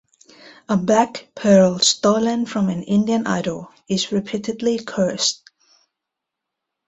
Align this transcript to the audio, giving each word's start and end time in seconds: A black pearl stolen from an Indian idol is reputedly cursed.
A 0.67 0.75
black 0.77 1.29
pearl 1.35 1.77
stolen 1.77 2.47
from 2.47 2.69
an 2.69 2.81
Indian 2.81 3.27
idol 3.27 3.69
is 3.87 4.11
reputedly 4.11 4.79
cursed. 4.83 5.43